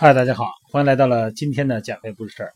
[0.00, 2.52] 嗨，大家好，欢迎来到了今天的减肥故事。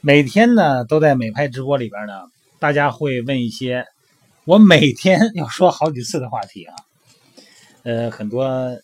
[0.00, 2.22] 每天呢都在美拍直播里边呢，
[2.58, 3.84] 大家会问一些
[4.46, 6.74] 我每天 要说好几次的话题啊。
[7.82, 8.80] 呃，很多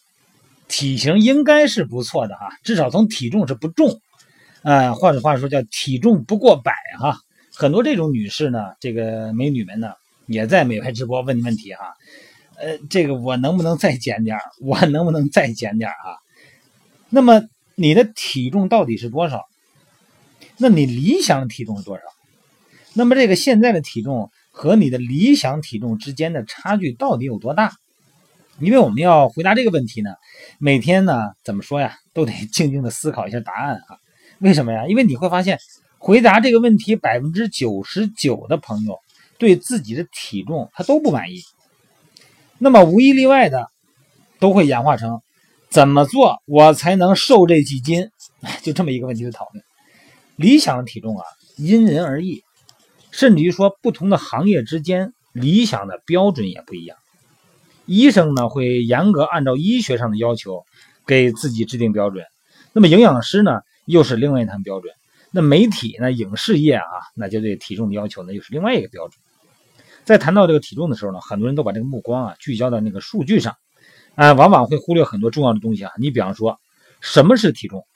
[0.69, 3.99] 体型应该是不错的哈，至少从体重是不重，
[4.61, 7.17] 啊，换句话说叫体重不过百哈。
[7.55, 9.95] 很多这种女士呢，这个美女们呢，
[10.27, 11.95] 也在美拍直播问问题哈。
[12.59, 16.21] 呃，这个我能不能再减点我能不能再减点啊？
[17.09, 17.41] 那么。
[17.81, 19.47] 你的体重到底是多少？
[20.57, 22.03] 那你理想体重是多少？
[22.93, 27.77] 那么这个现在的体重和你的理想体重之间的差距到底有多大？
[28.59, 30.11] 因为我们要回答这个问题呢，
[30.59, 33.97] 每天呢怎么说呀，都得 静静的思考一下答案啊。
[34.41, 34.89] 为什么呀？
[34.89, 35.61] 因为你会发现，
[35.99, 38.99] 回答这个问题百分之九十九的朋友
[39.39, 41.43] 对自己的体重他都不满意，
[42.59, 43.69] 那么无一例外的
[44.41, 45.23] 都会演化成。
[45.71, 48.11] 怎么做我才能瘦这几斤？
[48.63, 49.65] 就这么一个问题的讨论。
[50.37, 51.25] 理想的体重啊，
[51.57, 52.43] 因人而异，
[53.11, 56.97] 甚至于说不同的行业之间理想的标准也不一样。
[57.85, 60.65] 医生呢会严格按照医学上的要求
[61.07, 62.25] 给自己制定标准，
[62.73, 64.93] 那么营养师呢又是另外一套标准。
[65.31, 69.21] 那媒体呢影视业啊，那就对体重的要求呢又是另外一个标准。
[70.05, 73.55] 在谈到这个体重的时候呢，很多人都把这个目光啊聚焦到那个数据上。
[74.19, 75.93] 啊，往往会忽略很多重要的东西啊。
[75.97, 76.59] 你比方说，
[77.01, 77.87] 什么是体重？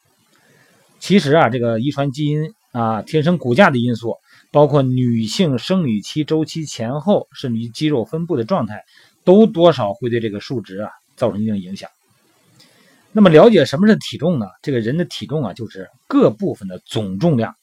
[1.00, 4.14] 其实啊，这个遗传基因啊、天生骨架的因素，
[4.52, 8.84] 包括女性生理期周期前后，甚至于肌肉分布的状态，
[9.24, 11.90] 都多少会对这个数值啊造成一定影响。
[13.10, 14.46] 那么，了解什么是体重呢？
[14.62, 17.56] 这个人的体重啊，就是各部分的总重量。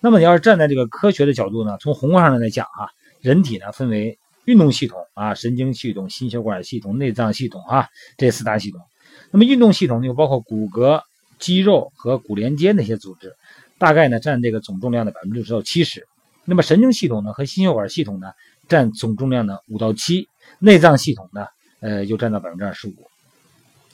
[0.00, 4.18] 那么，你要是站在这个科学的角度呢，从宏观上来讲啊，人体呢分为。
[4.46, 8.80] 运动系统啊，神经系统、心血管系统、内脏系统啊，这四大系统。
[9.30, 11.02] 那么运动系统又包括骨骼、
[11.38, 13.34] 肌肉和骨连接那些组织，
[13.76, 16.06] 大概呢占这个总重量的百分之六十到七十。
[16.44, 18.28] 那么神经系统呢和心血管系统呢
[18.68, 20.28] 占总重量的五到七，
[20.60, 21.46] 内脏系统呢
[21.80, 22.94] 呃又占到百分之二十五。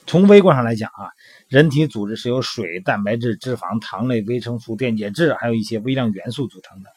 [0.05, 1.09] 从微观上来讲啊，
[1.47, 6.89] 人体组织是由水、蛋白质、脂肪、糖类、维生素、电解质，还有一些微量元素组成的。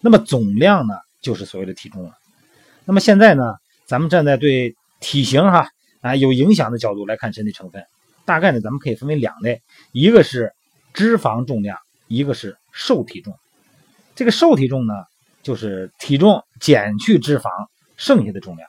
[0.00, 2.12] 那么总量呢就是所谓的体重了。
[2.86, 3.42] 那么现在呢，
[3.84, 5.68] 咱们站在对体型哈
[6.00, 7.84] 啊有影响的角度来看身体成分，
[8.24, 9.60] 大概呢咱们可以分为两类，
[9.90, 10.52] 一个是
[10.94, 11.76] 脂肪重量，
[12.06, 13.34] 一个是瘦体重。
[14.14, 14.94] 这个瘦体重呢，
[15.42, 17.50] 就是体重减去脂肪
[17.96, 18.68] 剩下的重量。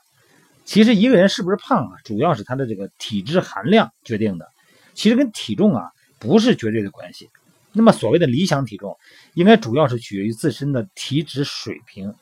[0.66, 4.48] 其实一个人是不是胖啊，主要是他的这个体脂含量决定的，
[4.96, 7.30] 其实跟体重啊不是绝对的关系。
[7.72, 8.98] 那么所谓的理想体重，
[9.36, 12.16] 应该主要是取决于自身的体脂水平。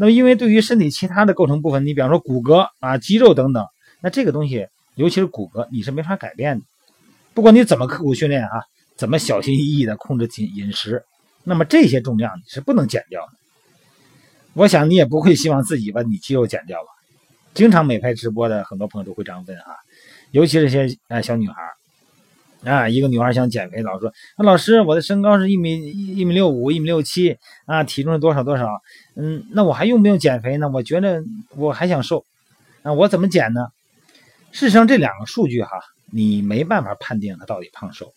[0.00, 3.66] 那么，因为对于身体其他的构成部分，你比方说骨骼啊、肌肉等等，
[4.00, 6.64] 那这个东西，尤其是骨骼，你是没法改变的。
[7.34, 8.64] 不管你怎么刻苦训练啊，
[8.96, 11.04] 怎么小心翼翼的控制饮饮食，
[11.44, 13.32] 那么这些重量你是不能减掉的。
[14.54, 16.88] 我想你也不会希望自己把你肌肉减掉吧？
[17.52, 19.76] 经常美拍直播的很多朋友都会这样问啊，
[20.30, 21.56] 尤其是些啊小女孩。
[22.64, 28.82] 啊，一个女孩想减肥，老说：“那老师，我的身高是一米一米六五，一米六七啊，体重是多少多少？
[29.16, 30.68] 嗯，那我还用不用减肥呢？
[30.68, 31.22] 我觉得
[31.56, 32.26] 我还想瘦，
[32.82, 33.68] 那我怎么减呢？
[34.52, 35.70] 事实上，这两个数据哈，
[36.12, 38.12] 你没办法判定他到底胖瘦，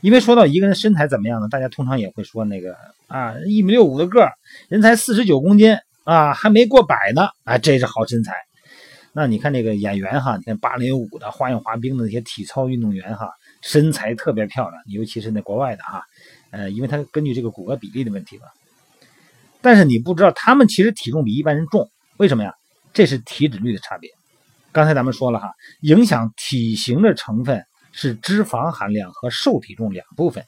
[0.00, 1.48] 因为说到一个人身材怎么样呢？
[1.50, 2.74] 大家通常也会说那个
[3.06, 4.32] 啊，一米六五的个儿，
[4.70, 8.34] 人才四十九公斤啊，还没过百呢，啊，这是好身材。
[9.12, 13.28] 那你看那个演员哈，你看芭蕾舞的、花样滑冰的那些体操运动员哈。”
[13.62, 16.02] 身材特别漂亮，尤其是那国外的哈，
[16.50, 18.46] 呃，因为他根据这个骨骼比例的问题吧。
[19.60, 22.52] 但是你不知道，他们其实体重比一般人重，为什么呀？
[22.92, 24.10] 这是体脂率的差别。
[24.72, 30.44] 刚才咱们说了哈，影响体型的成分是脂肪含量和瘦体重两部分。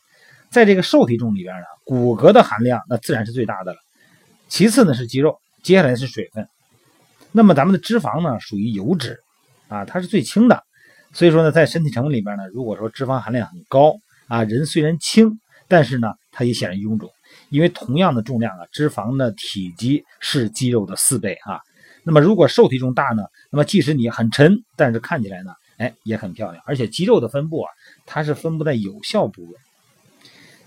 [0.50, 3.78] 在这个瘦体重里边呢，骨骼的含量那自然是最大的了，
[4.48, 6.48] 其次呢是肌肉，接下来是水分。
[7.32, 9.20] 那么咱们的脂肪呢，属于油脂
[9.68, 10.64] 啊，它是最轻的。
[11.14, 13.96] 所以说呢，在身体成分里边呢，如果说脂肪含量很高
[14.26, 15.38] 啊，人虽然轻，
[15.68, 17.08] 但是呢，它也显得臃肿，
[17.50, 21.60] 因为同样的重量啊，脂肪的体积是肌肉的四倍啊。
[22.02, 26.62] 那么如果瘦体重大呢，那么即使你很沉，但是看起来呢，哎，也很漂亮。
[26.66, 27.70] 而且肌肉的分布啊，
[28.06, 29.56] 它是分布在有效部位。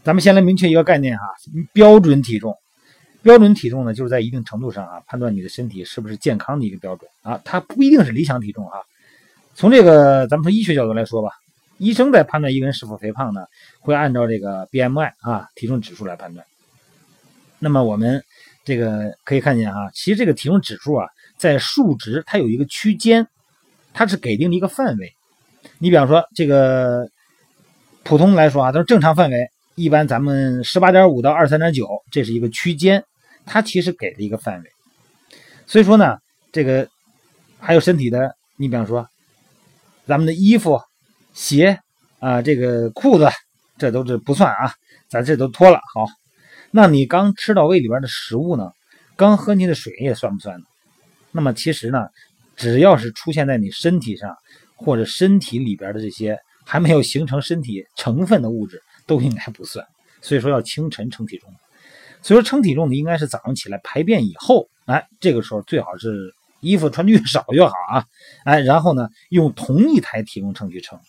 [0.04, 1.26] 咱们先来明确一个概念哈，
[1.74, 2.56] 标准体重，
[3.22, 8.80] 标准体重呢，就是在一定程度上啊，判断你的身体是不是健康的一个标准啊，它不一定是理想体重啊。
[9.58, 11.32] 从这个咱们从医学角度来说吧，
[11.80, 13.42] 医生在判断一个人是否肥胖呢，
[13.80, 16.46] 会按照这个 BMI 啊体重指数来判断。
[17.58, 18.24] 那么我们
[18.64, 21.08] 这个可以看见啊，其实这个体重指数啊，
[21.40, 23.28] 在数值它有一个区间，
[23.96, 25.12] 它是给定的一个范围。
[25.80, 27.10] 你比方说这个
[28.04, 29.50] 普通来说啊，都是正常范围。
[29.74, 33.04] 一般咱们十八点五到二三点九，这是一个区间，
[33.48, 34.70] 它其实给了一个范围。
[35.66, 36.20] 所以说呢，
[36.52, 36.88] 这个
[37.58, 39.08] 还有身体的，你比方说
[40.08, 40.80] 咱们的衣服、
[41.34, 41.80] 鞋
[42.20, 43.30] 啊，这个裤子，
[43.78, 44.74] 这都是不算啊，
[45.10, 45.80] 咱这都脱了。
[45.94, 46.08] 好，
[46.72, 48.72] 那你刚吃到胃里边的食物呢？
[49.16, 50.66] 刚喝进的水也算不算呢？
[51.32, 52.08] 那么其实呢，
[52.56, 54.36] 只要是出现在你身体上
[54.76, 58.82] 或者身体里边的这些还没有形成身体成分的物质。
[59.08, 59.86] 都应该不算，
[60.22, 61.50] 所以说要清晨称体重。
[62.22, 66.12] 所以说称体重的，应该是早上起来排便以后，哎，这个时候最好是
[66.60, 68.06] 衣服穿的越少越好啊，
[68.44, 71.00] 哎，然后呢，用同一台体重秤去称。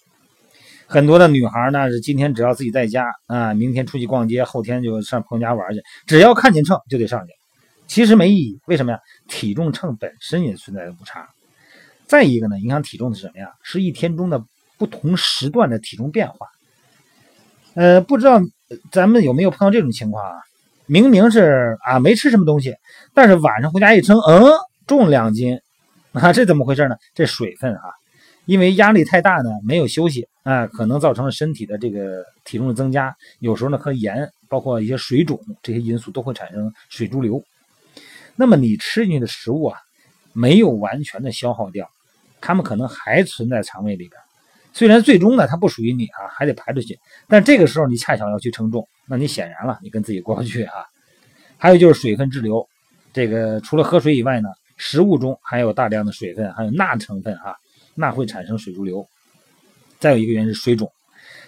[0.86, 7.32] 很多的女孩呢是今天只要自己在家啊，明天出去逛街，后天就上朋友家玩去，只要看见秤就得上去，
[7.86, 8.60] 其实没意义。
[8.66, 8.98] 为什么呀？
[9.28, 11.28] 体重秤本身也存在着误差。
[12.06, 13.50] 再一个呢，影响体重的是什么呀？
[13.62, 14.42] 是一天中的
[14.78, 16.46] 不同时段的体重变化。
[17.74, 18.40] 呃，不知道
[18.90, 20.36] 咱们有没有碰到这种情况啊？
[20.86, 22.74] 明明是啊没吃什么东西，
[23.12, 24.42] 但是晚上回家一称，嗯，
[24.88, 25.60] 重两斤，
[26.12, 26.96] 啊，这怎么回事呢？
[27.14, 27.92] 这水分啊，
[28.46, 33.14] 因为压力太大呢，没有休息啊，可能造成了身体的这个体重的增加。
[33.38, 37.44] 有时候呢，和盐，包括一些水肿这些因素都会产生水潴留。
[38.34, 39.78] 那么你吃进去的食物啊，
[40.32, 41.88] 没有完全的消耗掉，
[42.40, 44.20] 它们可能还存在肠胃里边。
[44.72, 50.84] 虽然最终呢，它不属于你啊，还得排出去，但这个时候你恰巧要去称重，那你显然了，你跟自己过不去啊。
[51.56, 52.64] 还有就是水分滞留，
[53.12, 57.54] 这个除了喝水以外呢，食物中含有大量的水分，还有钠成分啊，
[57.94, 59.06] 钠会产生水潴留。
[59.98, 60.90] 再有一个原因是水肿，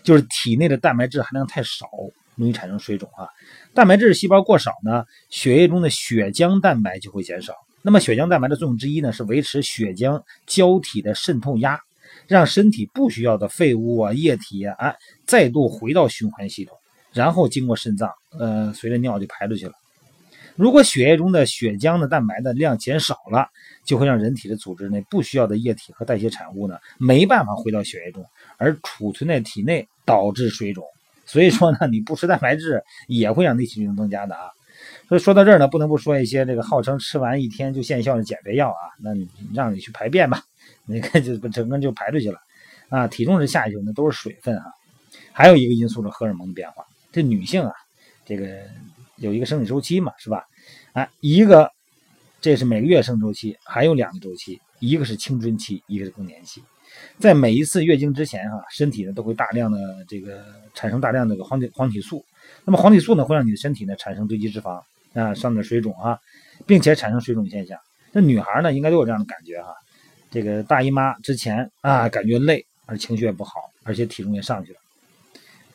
[0.02, 1.88] 就是体内的蛋白质含量太少，
[2.34, 3.26] 容易产生水肿啊。
[3.72, 7.54] 蛋白质细胞过少呢，血液中的血浆蛋白就会减少。
[7.80, 11.80] 那么血浆蛋白的作用之一呢，是维持血浆胶体的渗透压。
[12.26, 14.94] 让身体不需要的废物啊、液体啊，
[15.26, 16.76] 再度回到循环系统，
[17.12, 19.72] 然后经过肾脏，呃，随着尿就排出去了。
[20.60, 23.48] 如果血液中的血浆的蛋白的量减少了，
[23.82, 28.22] 就会让人体的组织内不需要的液体和代谢产物呢，没办法回到血液中，
[28.58, 30.84] 而储存在体内，导致水肿。
[31.24, 34.50] 所以说呢，你不吃蛋白质也会让内体重增加的啊。
[35.08, 40.42] 所以说到这儿呢，不能不说一些这个号称吃完一天就见效的减肥药啊，那你让你去排便吧。
[40.84, 42.38] 你看，就整个就排出去了，
[42.90, 44.64] 啊，体重是下去，那都是水分啊。
[45.32, 46.84] 还有一个因素是荷尔蒙的变化。
[47.10, 47.72] 这女性啊，
[48.26, 48.60] 这个
[49.20, 50.44] 有一个生理周期嘛，是吧？
[50.94, 51.70] 哎，一个
[52.40, 56.62] 这是每个月生周期，还有两个周期，一个是青春期，一个是更年期。
[57.18, 59.78] 在每一次月经之前哈，身体呢都会大量的
[60.08, 60.42] 这个
[60.74, 62.24] 产生大量的个黄体黄体素。
[62.64, 64.82] 那么黄体素呢，会让你的身体呢产生堆积脂肪
[65.12, 66.18] 啊，上面水肿啊，
[66.66, 67.78] 并且产生水肿现象。
[68.12, 69.72] 那女孩呢，应该都有这样的感觉哈。
[70.30, 73.52] 这个大姨妈之前啊，感觉累，而情绪也不好，
[73.84, 74.78] 而且体重也上去了。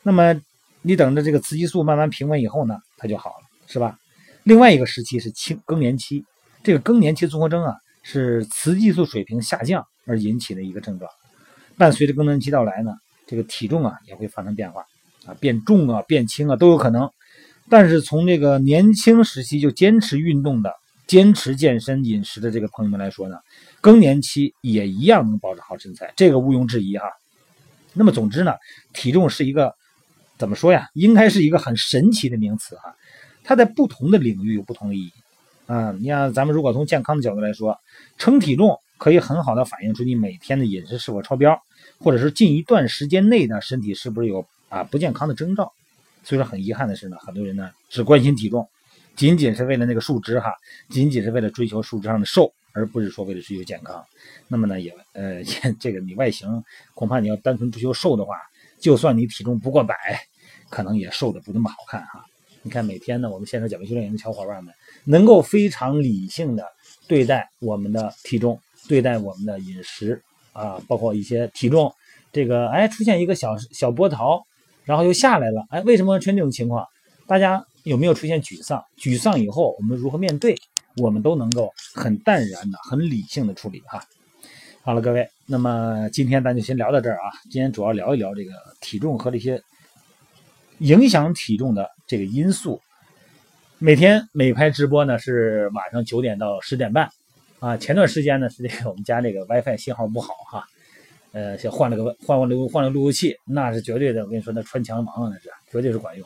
[0.02, 0.38] 那么
[0.82, 3.98] 你等着这个雌激素慢慢平稳以后呢，它就好了，是吧？
[4.44, 6.24] 另外一个时期是青更年期，
[6.62, 11.10] 这个更年期综合征啊，是雌激素水平下降而引起的一个症状。
[11.76, 12.92] 伴随着更年期到来呢，
[13.26, 14.84] 这个体重啊也会发生变化
[15.26, 17.10] 啊，变重啊、变轻啊都有可能。
[17.68, 20.72] 但是从这个年轻时期就坚持运动的。
[21.06, 23.36] 坚持健身饮食的这个朋友们来说呢，
[23.80, 27.04] 更年期也一样能保持好身材，这个毋庸置疑哈。
[27.92, 28.54] 那么总之呢，
[28.92, 29.72] 体重是一个
[30.38, 30.88] 怎么说呀？
[30.94, 32.94] 应该是一个很神奇的名词哈。
[33.44, 35.12] 它在不同的领域有不同的意义
[35.66, 35.92] 啊。
[35.92, 37.78] 你像咱们如果从健康的角度来说，
[38.18, 41.58] 称体重可以很好的反映出你每天的饮食是否超标，
[41.98, 45.72] 或者是近一段时间内呢身体是不是有啊不健康的征兆。
[46.24, 48.68] 所以说很遗憾的是呢，很多人呢只关心体重。
[49.14, 50.52] 仅仅是为了那个数值哈，
[50.90, 54.04] 仅仅是为了追求数值上的瘦，而不是说为了追求健康。
[54.46, 55.42] 那么呢，也呃，
[55.80, 56.62] 这个你外形
[56.94, 58.34] 恐怕你要单纯追求瘦的话，
[58.78, 59.94] 就算你体重不过百，
[60.70, 62.24] 可能也瘦的不那么好看哈。
[62.62, 66.64] 你看每天呢，我们线上减肥训练营的小伙伴们能够非常理性的
[67.06, 71.92] 对待我们的体重，对待我们的饮食啊，包括一些体重
[72.32, 74.44] 这个哎出现一个小小波涛，
[74.84, 76.86] 然后又下来了，哎，为什么出现这种情况？
[77.26, 77.64] 大家。
[77.86, 78.82] 有没有出现沮丧？
[78.98, 80.56] 沮丧以后，我们如何面对？
[80.96, 84.04] 我们都能够很淡然的、很理性的处理哈。
[84.86, 87.26] 好了，各位，那么今天咱就先聊到这儿啊。
[87.50, 89.60] 今天主要聊一聊这个体重和这些
[90.78, 92.80] 影响体重的这个因素。
[93.78, 97.10] 每天美拍直播呢是晚上九点到十点半
[97.58, 97.76] 啊。
[97.76, 100.64] 前段时间呢是这个我们家这个 WiFi 信号不好哈，
[101.32, 104.22] 呃，先换了个换换了换了路由器，那是绝对的。
[104.22, 106.24] 我跟你说，那穿墙王啊，那是绝对是管用。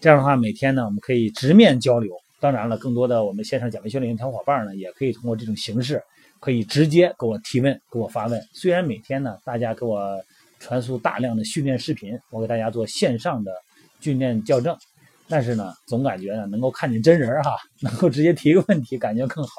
[0.00, 2.10] 这样的话，每天呢，我们可以直面交流。
[2.40, 6.02] 当然了，更多的我们线上减肥训练营小伙伴呢，也可以通过这种形式，
[6.40, 8.40] 可以直接给我提问，给我发问。
[8.52, 10.22] 虽然每天呢，大家给我
[10.60, 13.52] 传输大量的训练视频，我给大家做线上的
[14.00, 14.76] 训练校正。
[15.28, 19.50] 但是呢，总感觉呢能够看见真人哈，能够直接提个问题，感觉更好。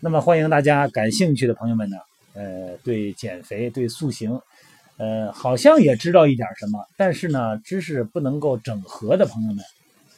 [0.00, 1.96] 那么欢迎大家感兴趣的朋友们呢，
[2.32, 4.40] 呃，对减肥、对塑形，
[4.96, 9.62] 呃，好像也知道一点什么，但是呢，知识不能够整合的朋友们，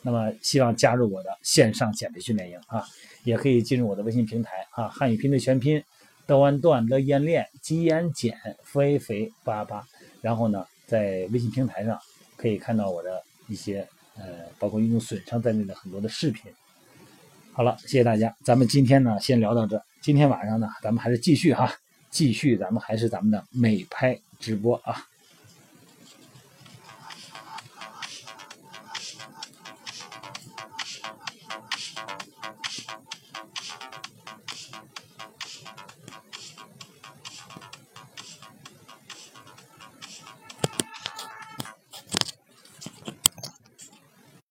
[0.05, 2.87] 那么希望加入我的线上减肥训练营啊，
[3.25, 5.83] 也可以进入我的微信平台啊，汉语拼对全拼，
[6.27, 9.85] 道安段乐燕练肌安减肥肥八八，
[10.21, 11.99] 然后呢，在微信平台上
[12.37, 13.85] 可以看到我的一些。
[14.17, 16.43] 呃，包括运动损伤在内的很多的视频。
[17.53, 19.83] 好了，谢谢大家，咱们今天呢先聊到这。
[20.01, 21.75] 今天晚上呢，咱们还是继续哈，
[22.11, 25.05] 继续咱们还是咱们的美拍直播啊。